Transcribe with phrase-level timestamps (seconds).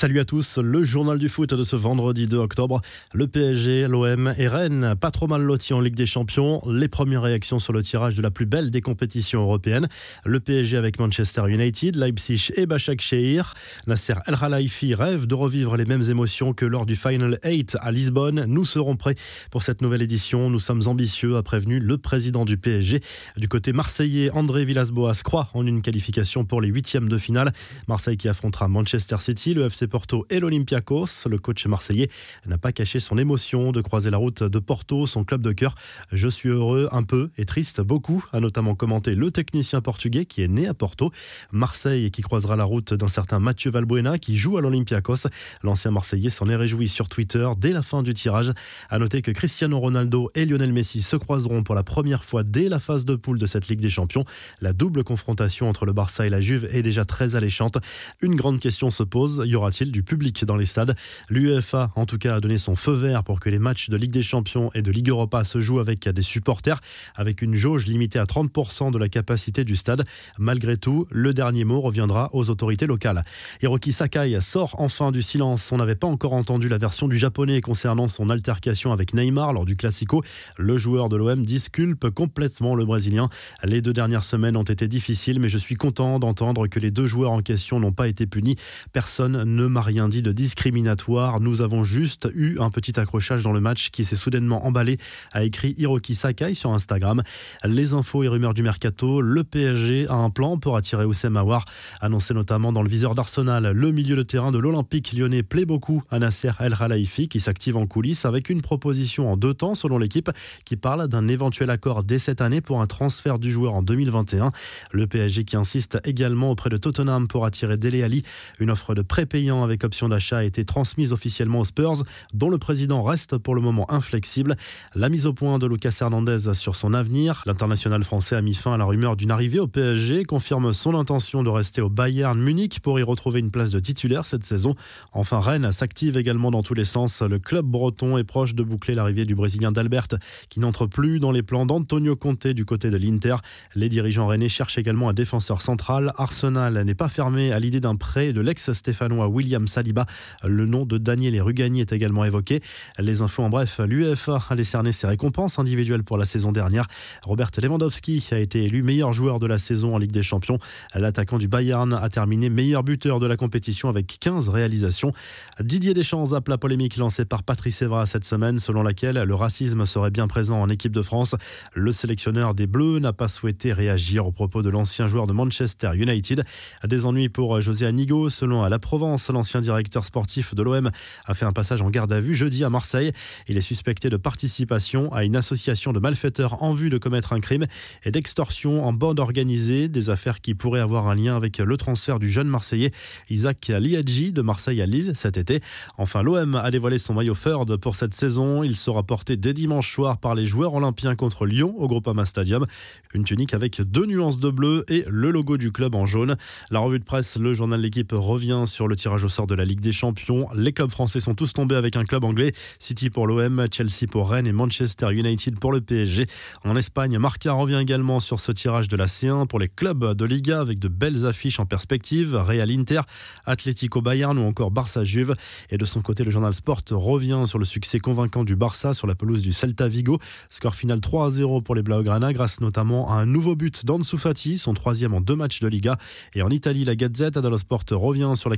[0.00, 2.80] Salut à tous, le journal du foot de ce vendredi 2 octobre.
[3.12, 6.62] Le PSG, l'OM et Rennes, pas trop mal lotis en Ligue des Champions.
[6.66, 9.88] Les premières réactions sur le tirage de la plus belle des compétitions européennes.
[10.24, 13.52] Le PSG avec Manchester United, Leipzig et Bachak Shehir.
[13.86, 17.92] Nasser El Khelaifi rêve de revivre les mêmes émotions que lors du Final 8 à
[17.92, 18.46] Lisbonne.
[18.46, 19.16] Nous serons prêts
[19.50, 20.48] pour cette nouvelle édition.
[20.48, 23.00] Nous sommes ambitieux, a prévenu le président du PSG.
[23.36, 27.52] Du côté marseillais, André Villas-Boas croit en une qualification pour les huitièmes de finale.
[27.86, 31.28] Marseille qui affrontera Manchester City, le FC Porto et l'Olympiakos.
[31.28, 32.08] Le coach marseillais
[32.46, 35.74] n'a pas caché son émotion de croiser la route de Porto, son club de cœur.
[36.12, 40.42] Je suis heureux un peu et triste beaucoup, a notamment commenté le technicien portugais qui
[40.42, 41.10] est né à Porto.
[41.52, 45.28] Marseille qui croisera la route d'un certain Mathieu Valbuena qui joue à l'Olympiakos.
[45.62, 48.52] L'ancien Marseillais s'en est réjoui sur Twitter dès la fin du tirage.
[48.88, 52.68] A noter que Cristiano Ronaldo et Lionel Messi se croiseront pour la première fois dès
[52.68, 54.24] la phase de poule de cette Ligue des Champions.
[54.60, 57.78] La double confrontation entre le Barça et la Juve est déjà très alléchante.
[58.20, 60.94] Une grande question se pose, y aura-t-il du public dans les stades.
[61.30, 64.10] L'UEFA, en tout cas, a donné son feu vert pour que les matchs de Ligue
[64.10, 66.80] des Champions et de Ligue Europa se jouent avec des supporters,
[67.16, 70.04] avec une jauge limitée à 30% de la capacité du stade.
[70.38, 73.24] Malgré tout, le dernier mot reviendra aux autorités locales.
[73.62, 75.72] Hiroki Sakai sort enfin du silence.
[75.72, 79.64] On n'avait pas encore entendu la version du japonais concernant son altercation avec Neymar lors
[79.64, 80.22] du Classico.
[80.58, 83.28] Le joueur de l'OM disculpe complètement le Brésilien.
[83.64, 87.06] Les deux dernières semaines ont été difficiles, mais je suis content d'entendre que les deux
[87.06, 88.56] joueurs en question n'ont pas été punis.
[88.92, 91.40] Personne ne m'a rien dit de discriminatoire.
[91.40, 94.98] Nous avons juste eu un petit accrochage dans le match qui s'est soudainement emballé,
[95.32, 97.22] a écrit Hiroki Sakai sur Instagram.
[97.64, 101.64] Les infos et rumeurs du mercato, le PSG a un plan pour attirer Oussem Aouar,
[102.00, 103.70] annoncé notamment dans le viseur d'Arsenal.
[103.72, 107.76] Le milieu de terrain de l'Olympique lyonnais plaît beaucoup à Nasser El Khelaifi qui s'active
[107.76, 110.30] en coulisses avec une proposition en deux temps selon l'équipe
[110.64, 114.52] qui parle d'un éventuel accord dès cette année pour un transfert du joueur en 2021.
[114.92, 118.22] Le PSG qui insiste également auprès de Tottenham pour attirer Dele Ali,
[118.58, 122.02] une offre de prépayant avec option d'achat a été transmise officiellement aux Spurs,
[122.34, 124.56] dont le président reste pour le moment inflexible.
[124.94, 127.42] La mise au point de Lucas Hernandez sur son avenir.
[127.46, 131.42] L'international français a mis fin à la rumeur d'une arrivée au PSG, confirme son intention
[131.42, 134.74] de rester au Bayern Munich pour y retrouver une place de titulaire cette saison.
[135.12, 137.22] Enfin, Rennes s'active également dans tous les sens.
[137.22, 140.08] Le club breton est proche de boucler l'arrivée du Brésilien d'Albert,
[140.48, 143.36] qui n'entre plus dans les plans d'Antonio Conte du côté de l'Inter.
[143.74, 146.12] Les dirigeants rennais cherchent également un défenseur central.
[146.16, 150.04] Arsenal n'est pas fermé à l'idée d'un prêt de l'ex-stéphanois William Saliba.
[150.44, 152.60] Le nom de Daniel Rugani est également évoqué.
[152.98, 156.86] Les infos en bref, l'UEFA a décerné ses récompenses individuelles pour la saison dernière.
[157.24, 160.58] Robert Lewandowski a été élu meilleur joueur de la saison en Ligue des Champions.
[160.94, 165.12] L'attaquant du Bayern a terminé meilleur buteur de la compétition avec 15 réalisations.
[165.58, 169.86] Didier Deschamps zappe la polémique lancée par Patrice Evra cette semaine selon laquelle le racisme
[169.86, 171.34] serait bien présent en équipe de France.
[171.72, 175.92] Le sélectionneur des Bleus n'a pas souhaité réagir au propos de l'ancien joueur de Manchester
[175.94, 176.44] United.
[176.84, 180.90] Des ennuis pour José Anigo selon la Provence, l'ancien directeur sportif de l'OM
[181.26, 183.12] a fait un passage en garde à vue jeudi à Marseille.
[183.48, 187.40] Il est suspecté de participation à une association de malfaiteurs en vue de commettre un
[187.40, 187.66] crime
[188.04, 192.18] et d'extorsion en bande organisée, des affaires qui pourraient avoir un lien avec le transfert
[192.18, 192.92] du jeune Marseillais
[193.28, 195.60] Isaac Liadji de Marseille à Lille cet été.
[195.98, 198.62] Enfin, l'OM a dévoilé son maillot third pour cette saison.
[198.62, 202.66] Il sera porté dès dimanche soir par les joueurs olympiens contre Lyon au Groupama Stadium.
[203.14, 206.36] Une tunique avec deux nuances de bleu et le logo du club en jaune.
[206.70, 209.64] La revue de presse, le journal L'équipe revient sur le tirage au sort de la
[209.64, 210.48] Ligue des Champions.
[210.54, 212.52] Les clubs français sont tous tombés avec un club anglais.
[212.78, 216.26] City pour l'OM, Chelsea pour Rennes et Manchester United pour le PSG.
[216.64, 220.24] En Espagne, Marca revient également sur ce tirage de la C1 pour les clubs de
[220.24, 222.34] Liga avec de belles affiches en perspective.
[222.34, 223.00] Real Inter,
[223.46, 225.34] Atlético Bayern ou encore Barça Juve.
[225.70, 229.06] Et de son côté, le journal Sport revient sur le succès convaincant du Barça sur
[229.06, 230.18] la pelouse du Celta Vigo.
[230.48, 234.18] Score final 3 à 0 pour les Blaugrana grâce notamment à un nouveau but d'Ansu
[234.18, 235.96] Fati, son troisième en deux matchs de Liga.
[236.34, 238.56] Et en Italie, la Gazette dello Sport revient sur la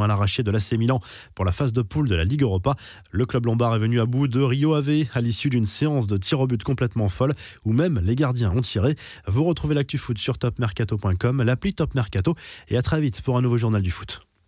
[0.00, 1.00] à l'arraché de l'AC Milan
[1.34, 2.76] pour la phase de poule de la Ligue Europa.
[3.10, 6.16] Le club lombard est venu à bout de Rio Ave à l'issue d'une séance de
[6.16, 8.94] tir au but complètement folle où même les gardiens ont tiré.
[9.26, 12.34] Vous retrouvez l'actu foot sur topmercato.com, l'appli Top Mercato
[12.68, 14.20] et à très vite pour un nouveau journal du foot.